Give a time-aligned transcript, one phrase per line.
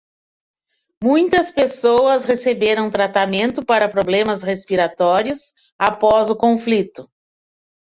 [1.03, 7.07] Muitas pessoas receberam tratamento para problemas respiratórios após o conflito.